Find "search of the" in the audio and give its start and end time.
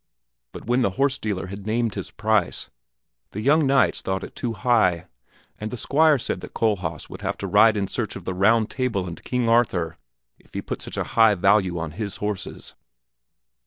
7.87-8.33